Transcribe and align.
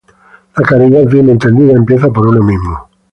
La 0.57 0.65
caridad 0.65 1.03
bien 1.05 1.29
entendida 1.29 1.73
empieza 1.73 2.07
por 2.09 2.25
uno 2.25 2.41
mismo 2.43 2.89